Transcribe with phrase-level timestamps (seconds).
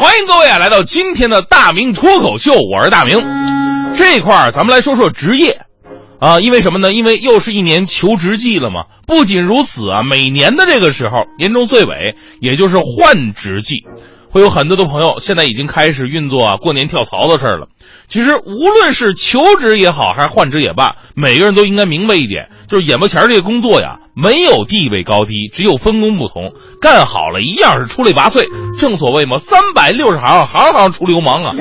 [0.00, 3.22] 欢迎各位啊，来到今天的大明脱口秀，我是大明。
[3.92, 5.66] 这块儿咱们来说说职业
[6.18, 6.90] 啊，因为什么呢？
[6.90, 8.86] 因为又是一年求职季了嘛。
[9.06, 13.84] 不仅如此啊，每年的这个时候，年终岁尾，也就是换职季，
[14.30, 17.68] 会有很多的朋友现在已经开始运作啊过年跳槽的事儿了。
[18.08, 26.52] 其实无论是求职也好，还是换职也罢，每个人都应该明白一点，就是眼巴前这个工作呀，没有地位高低，只有分工不同。
[26.80, 28.44] 干好了一样是出类拔萃。
[28.78, 31.54] 正所谓嘛，三百六十行，行行出流氓啊。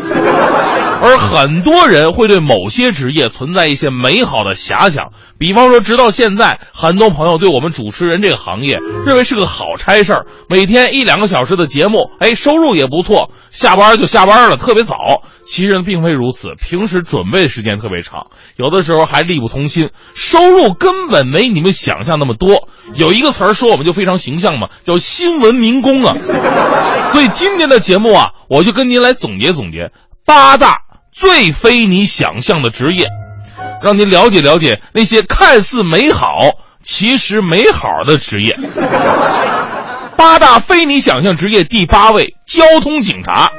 [1.01, 15.23] 而很多人会对某些职业存在一些美好的遐想，比方说，直到现在，很多朋友对我们主持人这个行业认为是个好差事儿，每天一两个小时的节目，哎，收入也不错，下班就下班了，特别早。
[15.49, 22.69] 其实并非如此，平时准备时间特别长，有的时候还力不从心，收入根本没你们想象那么多。
[22.93, 26.15] 有一个词儿说我们就非常形象嘛，叫新闻民工啊。
[27.11, 29.91] 所以今天的节目啊，我就跟您来总结总结
[30.23, 30.77] 八大
[31.11, 33.07] 最非你想象的职业，
[33.81, 36.29] 让您了解了解那些看似美好
[36.83, 38.55] 其实没好的职业。
[40.15, 43.49] 八大非你想象职业第八位，交通警察。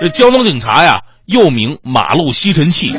[0.00, 1.00] 这交通警察呀。
[1.32, 2.94] 又名马路吸尘器，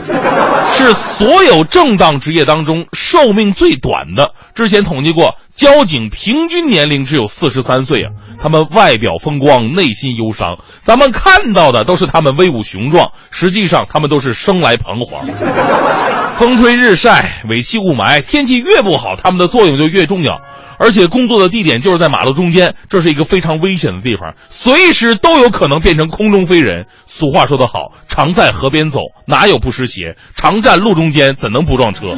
[0.72, 4.34] 是所有正当职业当中寿命最短的。
[4.56, 8.09] 之前统计过，交警平均年龄只有四十三岁啊。
[8.42, 10.58] 他们外表风光，内心忧伤。
[10.81, 15.25] 咱们看到的都是他们威武雄壮，实际上他们都是生来彷徨。
[16.38, 20.41] 风吹日晒，尾气雾霾，天气越不好，他们的作用就越重要。
[20.80, 26.88] 而且工作的地点就是在马路中间，这是一个非常危险的地方，随时都有可能变成空中飞人。
[27.06, 30.16] 俗话说得好，常在河边走，哪有不湿鞋？
[30.35, 32.16] 常站路中间，怎能不撞车？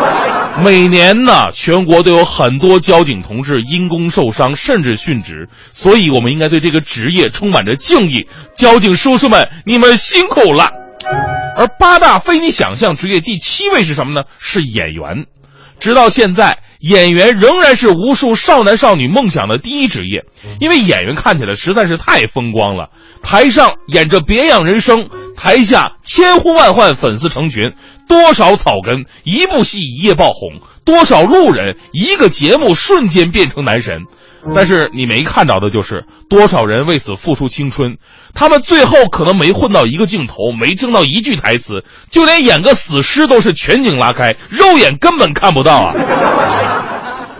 [0.64, 8.26] 每年呢，全国都有很多交警同志因公受伤，甚至殉职，所以我们应该对这个职业充满着敬意。
[8.56, 10.79] 交警叔叔们，你们辛苦了。
[11.56, 14.24] 而八大非你想象职业第七位是什么呢？
[14.38, 15.26] 是演员。
[15.78, 20.24] 直到现在，演员仍然是无数少男少女梦想的第一职业，
[20.60, 22.90] 因为演员看起来实在是太风光了。
[23.22, 27.72] 台上演着别样人生，台下千呼万唤，粉丝成群。
[28.06, 34.02] 多少草根一部戏一夜爆红，多少路人一个节目瞬间变成男神。
[34.54, 37.98] 但是你没看到的就是多少人为此付出青春，
[38.34, 45.94] 他们最后可能没混到一个镜头，没争到一句台词，就连演个死尸都是全景拉开，肉眼根本看不到啊！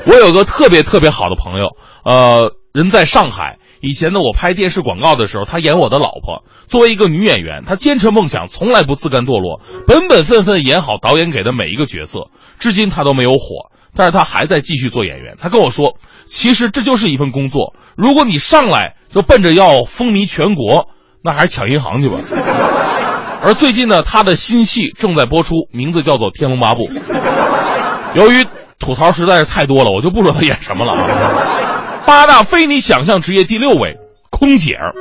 [0.06, 3.58] 我有个特别特别好的朋友，呃，人在上海。
[3.82, 6.44] 以前呢，我拍电视广告的时候，他演我的老婆。
[6.68, 12.28] 作为一个女演员，她坚持梦想，从来不自甘堕落，本本分分演好导演给的每一个角色。
[12.58, 15.36] 至今她都没有火，但是他还在继续做演员。
[15.40, 17.74] 他跟我说，其实这就是一份工作。
[17.96, 20.88] 如果你上来就奔着要风靡全国，
[21.22, 22.16] 那还是抢银行去吧。
[23.42, 26.88] 而最近呢，他的新戏正在播出，名字叫做《天龙八部》。
[28.14, 28.46] 由于
[28.78, 31.06] 吐槽实在是太多了，我就不说他演什么了啊。
[32.06, 33.96] 八大非你想象职业第六位，
[34.30, 34.92] 空姐儿，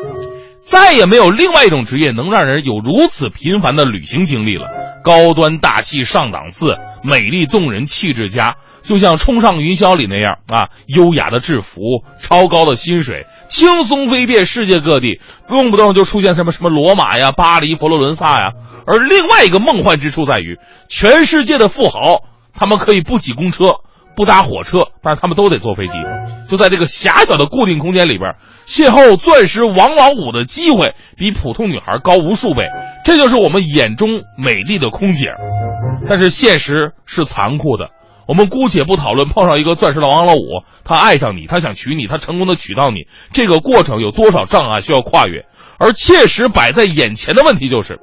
[0.70, 4.68] 再也没有另外一种职业能让人有如此频繁的旅行经历了。
[5.04, 11.80] 高端大气上档次，美丽动人，气质佳，就像冲上云霄里那样啊，优雅的制服，
[12.20, 18.52] 超高的薪水，轻松飞遍世界各地，动不动就出现什么什么罗马呀、巴黎、佛罗伦萨呀。
[18.86, 23.76] 而另外一个梦幻之处在于，全世界的富豪，他们可以不挤公车。
[24.20, 25.98] 不搭火车，但是他们都得坐飞机。
[26.50, 28.36] 就在这个狭小的固定空间里边，
[28.68, 32.68] 邂逅钻石王老五的机会比普通女孩高无数倍。
[33.06, 35.30] 这就是我们眼中美丽的空姐。
[36.10, 37.92] 但是现实是残酷的。
[38.28, 45.46] 我们姑且不讨论碰上一个钻石老王老五，他爱上你，他想娶你，他成功的娶到你，这个过程有多少障碍需要跨越？
[45.80, 48.00] 而切实摆在眼前的问题就是，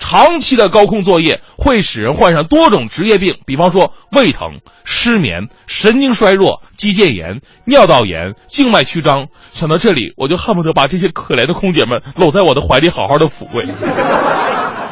[0.00, 9.26] 长期的高空作业会使人患上多种职业病，比方说胃疼、失眠、神经衰弱、肌腱炎、尿道炎、静脉曲张。
[9.52, 13.66] 想到这里，我就恨不得把这些可怜的空姐们搂在我的怀里，好好的抚慰。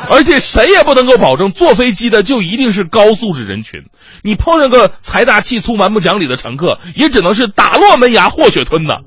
[0.09, 3.81] 而且谁也不能够保证坐飞机的就一定是高素质人群，
[4.23, 8.99] 你碰上个财大气粗、蛮不讲理的乘客，也只能是打落门牙、和血吞呐。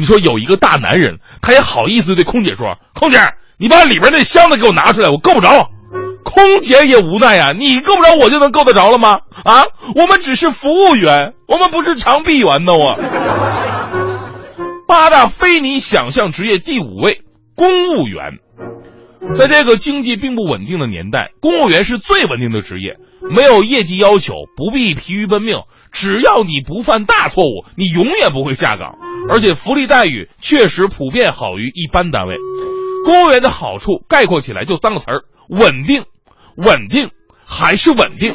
[0.00, 3.18] 你说有一个大男人，他也好意思对空姐说：“空姐，
[3.58, 5.68] 你把里边那箱子给我拿出来，我够不着。”
[6.24, 9.18] 空姐也无奈呀，你够不着我就能够得着了吗？
[9.44, 9.64] 啊，
[9.94, 12.74] 我们只是服务员，我们不是长臂猿呢。
[12.74, 12.98] 我
[14.86, 17.20] 八大非你想象职业第五位，
[17.54, 18.38] 公务员。
[19.34, 22.96] 在这个经济并不稳定的年代，公务员是最稳定的职业，
[23.34, 25.60] 没有业绩要求，不必疲于奔命，
[25.92, 28.96] 只要你不犯大错误，你永远不会下岗，
[29.28, 32.36] 而且福利待遇确实普遍好于一般单位。
[33.04, 36.04] 公务员的好处概括起来就三个词儿：稳定。
[36.56, 37.10] 稳定
[37.46, 38.34] 还是稳定，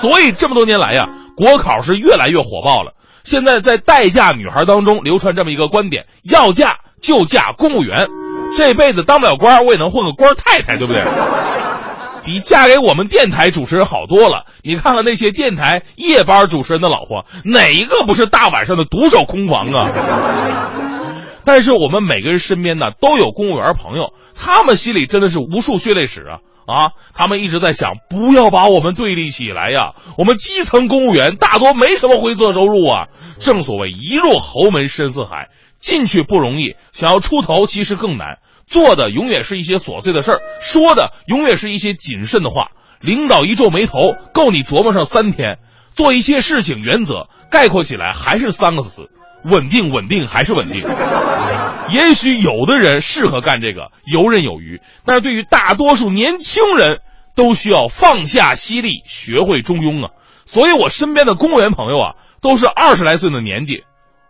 [0.00, 2.94] 所以这么多年来呀，国考是越来越火爆了。
[3.24, 8.08] 现在在待嫁女孩当中流传这么一个观点：要嫁就嫁公务员，
[8.56, 11.02] 这辈子当不了官，我也能混个官太太，对不对？
[12.24, 14.44] 比嫁给我们电台主持人好多了。
[14.62, 19.90] 你看看那些电台夜班主持人的老婆，哪一个不是大晚上的独守空房啊？
[21.44, 26.38] 但是我们每个人身边呢，都有公务员朋友，他们心里真的是无数血泪史啊。
[26.64, 29.94] 啊，他们一直在想，不要把我们对立起来呀！
[30.16, 33.08] 我们基层公务员大多没什么灰色收入啊。
[33.40, 35.48] 正所谓一入侯门深似海，
[35.82, 38.38] 进去不容易，想要出头其实更难。
[38.66, 42.68] 做的永远是一些琐碎的事儿，说的永远是一些谨慎的话。
[43.00, 45.58] 领导一皱眉头，够你琢磨上三天。
[45.94, 49.10] 做一些事情，原则概括起来还是三个词：
[49.44, 50.82] 稳定，稳定还是稳定。
[51.92, 57.00] 也许有的人适合干这个游刃有余，但是对于大多数年轻人，
[57.34, 60.12] 都需要放下犀利，学会中庸啊。
[60.46, 63.82] 所以我身边的公务员朋友啊，都是二十来岁的年纪，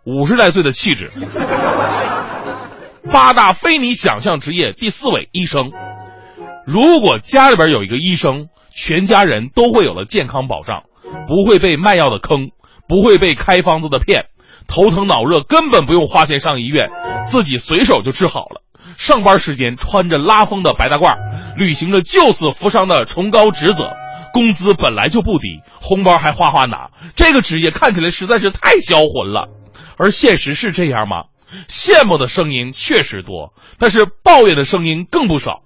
[0.05, 1.11] 五十来岁的气质。
[3.11, 5.71] 八大非你想象职业第四位，医生。
[6.67, 10.83] 如果家里边有一个医生，全家人都会有了健康保障，
[11.29, 12.51] 不会被卖药的坑，
[12.89, 14.27] 不会被开方子的骗。
[14.67, 16.89] 头疼脑热根本不用花钱上医院，
[17.27, 18.63] 自己随手就治好了。
[18.97, 21.17] 上班时间穿着拉风的白大褂，
[21.57, 23.91] 履行着救死扶伤的崇高职责，
[24.33, 26.91] 工资本来就不低，红包还哗哗拿。
[27.15, 29.49] 这个职业看起来实在是太销魂了，
[29.97, 31.25] 而现实是这样吗？
[31.69, 35.63] 羡慕的声音确实多，但是抱怨的声音更不少。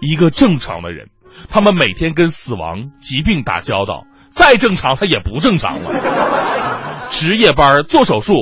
[0.00, 1.08] 一个正常的人，
[1.48, 7.08] 他们每天跟死亡、疾病打交道，再正常他也不正常了。
[7.08, 8.34] 值夜班做手术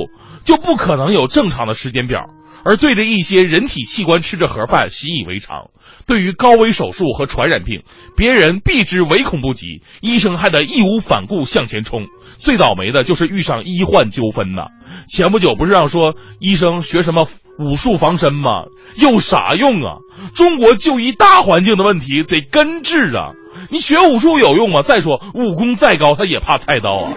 [0.43, 2.29] 就不可能有正常的时间表，
[2.63, 5.69] 而对着一些人体器官吃着盒饭习以为常。
[6.05, 7.83] 对于高危手术和传染病，
[8.15, 12.07] 别人避之唯恐不及，医生还得义无反顾向前冲。
[12.37, 14.67] 最倒霉的就是遇上医患纠纷呐。
[15.07, 17.27] 前不久不是让说医生学什么
[17.59, 18.65] 武术防身吗？
[18.95, 19.97] 有啥用啊？
[20.33, 23.33] 中国就医大环境的问题得根治啊！
[23.69, 24.81] 你学武术有用吗？
[24.81, 27.13] 再说武功再高，他也怕菜刀啊。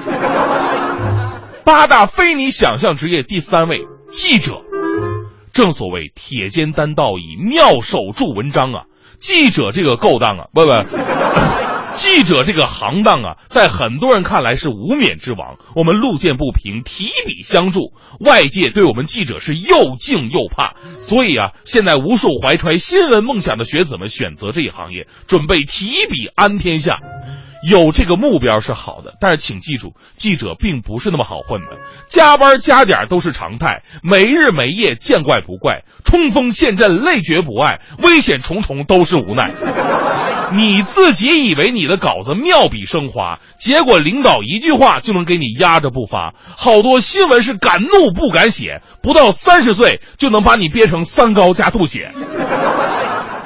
[1.64, 4.62] 八大非你想象职业第三位记者，
[5.52, 8.84] 正所谓铁肩担道义，妙手著文章啊！
[9.18, 10.72] 记者这个勾当啊，不不，
[11.94, 15.58] 记者这个行当啊，在很多人看来是无冕之王。
[15.76, 20.74] 我们路见不平，提笔相助，外界对我们记者是又敬又怕。
[20.98, 26.98] 所以啊，现在无数怀揣新闻梦想的学子们选择这一行业，准备提笔安天下。
[27.62, 31.78] 有这个目标是好的，但是请记住，记者并不是那么好混的，
[32.08, 39.52] 加班加点都是常态，没日没夜见怪不怪，冲锋陷阵累觉不爱，危险重重都是无奈。
[40.54, 52.10] 你自己以为你的稿子妙笔生花，结果领导一句话就能给你压着不发，好多新闻是敢怒不敢写，不到三十岁就能把你憋成三高加吐血。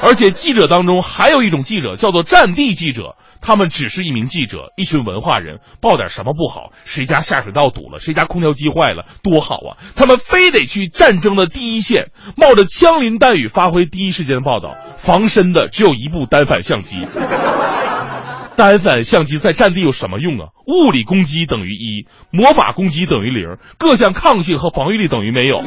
[0.02, 3.14] 而且记者当中还有一种记者叫做战地记者。
[3.47, 6.73] 他们只是一名记者，一群文化人，报点什么不好？
[6.85, 8.00] 谁家下水道堵了？
[8.00, 9.05] 谁家空调机坏了？
[9.23, 9.79] 多好啊！
[9.95, 14.75] 他们非得去战争的第一线，冒着枪林弹雨，发挥第一时间的报道。
[14.97, 17.07] 防身的只有一部单反相机。
[18.57, 20.49] 单反相机在战地有什么用啊？
[20.67, 25.62] 物理攻击等于一，魔法攻击等于零，各项抗性和防御力等于没有，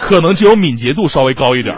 [0.00, 1.76] 可能只有敏捷度稍微高一点。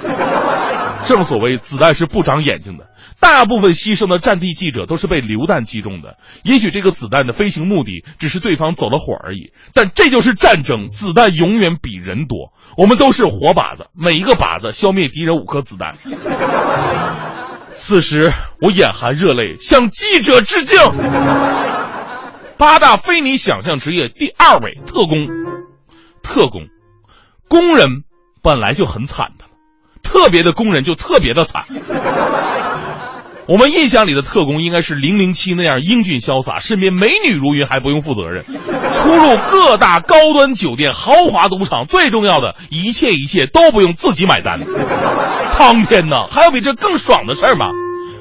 [1.08, 2.86] 正所谓子弹是不长眼睛的。
[3.18, 12.52] 大部分牺牲的战地记者都是被榴弹击中的，也许这个子弹的飞行目的只是对方走了火而已，但这就是战争，子弹永远比人多。
[12.76, 15.96] 我们都是活靶子，每一个靶子消灭敌人五颗子弹。
[17.70, 20.78] 此时我眼含热泪，向记者致敬。
[22.56, 25.26] 八大非你想象职业第二位，特工。
[26.22, 26.66] 特工，
[27.48, 27.88] 工人
[28.42, 29.32] 本来就很惨，
[30.18, 31.64] 特别的工人就特别的惨。
[33.46, 44.60] 我们印象里的特工应该是零零七那样英俊潇洒，身边美女如云，还不用负责任，出入各大高端酒店、豪华赌场，最重要的一切一切都不用自己买单。
[45.50, 47.66] 苍天呐，还有比这更爽的事儿吗？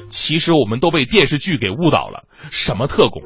[0.08, 2.22] 其实我们都被电视剧给误导了。
[2.50, 3.22] 什么特工？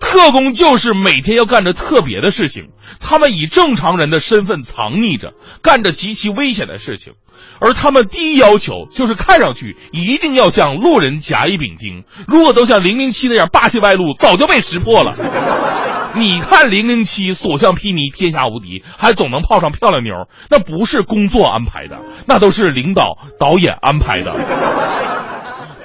[0.00, 2.68] 特工就是每天要干着特别的事情，
[3.00, 7.12] 他们以正常人的身份藏匿着，干着极其危险的事情，
[7.60, 12.04] 而他们第一要求就是看上去一定要像路人甲乙丙丁。
[12.26, 15.14] 如果都像零零七那样霸气外露，早就被识破了。
[16.16, 20.14] 你看零零七所向披靡，天下无敌，还总能泡上漂亮妞，
[20.48, 24.32] 那不是工作安排的，那都是领导导演安排的。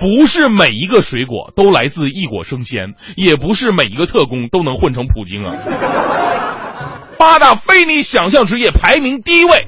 [0.01, 5.55] 不是每一个水果都来自异果生鲜，也不是每一个特工都能混成普京啊。
[7.19, 9.67] 八大非你想象职业排名第一位，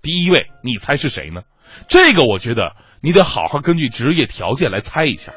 [0.00, 1.40] 第一位，你猜是谁呢？
[1.88, 5.32] 这个我觉得你得好好根据职业条件来猜一下。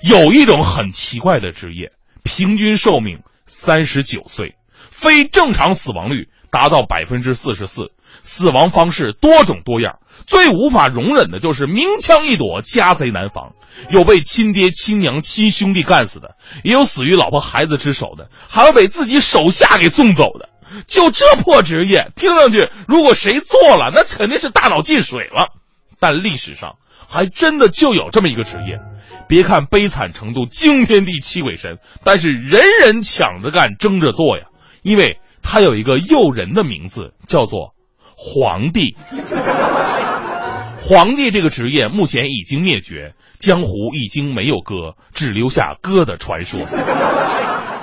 [0.00, 1.90] 有一种很奇怪的职业，
[2.22, 4.54] 平均寿命三十九岁，
[4.90, 7.90] 非正常死亡率达到百分之四十四，
[8.22, 9.98] 死亡方式多种多样。
[10.26, 13.52] 最无法容忍的就是明枪易躲，家贼难防。
[13.90, 20.48] 有被亲爹、亲娘、亲兄弟干死的，也有死于老婆孩子之手的，还有被自己手下给送走的。
[20.88, 25.48] 就这破职业，听上去如果谁做了，那肯定是大脑进水了。
[26.00, 28.80] 但历史上还真的就有这么一个职业。
[29.28, 34.46] 别看悲惨程度惊天地泣鬼神，但是人人抢着干，争着做呀。
[34.82, 37.75] 因为他有一个诱人的名字，叫做
[38.16, 38.96] 皇帝。
[40.82, 46.60] 皇帝这个职业目前已经灭绝，江湖已经没有歌，只留下歌的传说。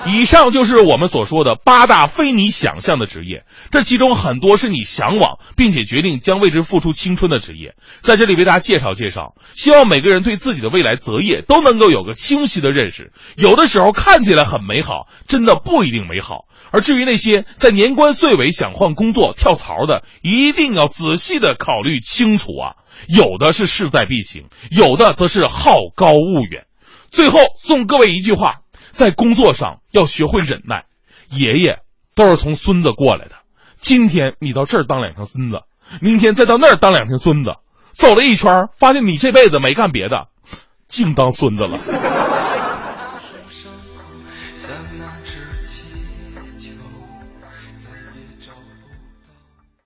[0.06, 7.76] 以上就是我们所说的八大非你想象的职业，这其中很多是你向往并且决定将为之付出青春的职业。
[8.02, 13.14] 在这里为大家介绍介绍，希望每个人对自己的未来择业都能够有个清晰的认识。
[13.38, 16.46] 有的时候看起来很美好，真的不一定美好。
[16.72, 22.76] 而至于那些在年关岁尾想换工作跳槽的，一定要仔细的考虑清楚啊。
[23.08, 26.66] 有的是势在必行，有的则是好高骛远。
[27.10, 28.62] 最后送各位一句话：
[28.94, 30.86] 在工作上要学会忍耐。
[31.30, 31.80] 爷爷
[32.14, 33.32] 都是从孙子过来的，
[33.76, 35.64] 今天你到这儿当两天孙子，
[36.00, 37.56] 明天再到那儿当两天孙子，
[37.92, 40.28] 走了一圈，发现你这辈子没干别的，
[40.88, 41.80] 净当孙子了。